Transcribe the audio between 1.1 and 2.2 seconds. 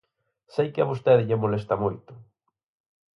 lle molesta moito.